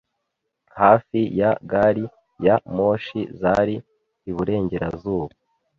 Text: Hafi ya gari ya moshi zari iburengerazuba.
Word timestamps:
Hafi 0.79 1.19
ya 1.39 1.51
gari 1.71 2.05
ya 2.45 2.55
moshi 2.75 3.19
zari 3.39 3.75
iburengerazuba. 4.29 5.33